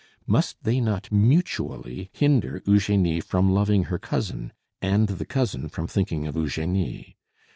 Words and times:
Must 0.25 0.63
they 0.63 0.81
not 0.81 1.11
mutually 1.11 2.09
hinder 2.11 2.63
Eugenie 2.65 3.19
from 3.19 3.51
loving 3.51 3.83
her 3.83 3.99
cousin, 3.99 4.51
and 4.81 5.07
the 5.09 5.27
cousin 5.27 5.69
from 5.69 5.85
thinking 5.85 6.25
of 6.25 6.35
Eugenie? 6.35 7.17